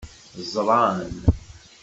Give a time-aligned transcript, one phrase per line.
[0.51, 0.97] Ẓran.